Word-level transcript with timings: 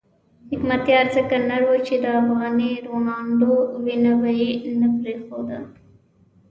حکمتیار 0.51 1.05
ځکه 1.15 1.35
نر 1.49 1.61
وو 1.67 1.75
چې 1.87 1.95
د 2.03 2.05
افغاني 2.21 2.71
روڼاندو 2.85 3.51
وینه 3.83 4.13
به 4.21 4.29
یې 4.39 4.51
نه 4.79 4.87
پرېښوده. 4.97 5.59